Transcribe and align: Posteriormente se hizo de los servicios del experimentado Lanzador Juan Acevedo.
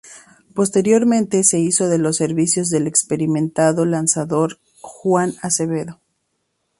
Posteriormente 0.55 1.43
se 1.43 1.59
hizo 1.59 1.87
de 1.87 1.99
los 1.99 2.17
servicios 2.17 2.69
del 2.71 2.87
experimentado 2.87 3.85
Lanzador 3.85 4.57
Juan 4.81 5.35
Acevedo. 5.43 6.01